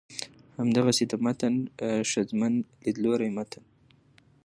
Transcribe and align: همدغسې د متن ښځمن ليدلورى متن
همدغسې 0.59 1.03
د 1.11 1.13
متن 1.23 1.55
ښځمن 2.11 2.53
ليدلورى 2.83 3.29
متن 3.37 3.63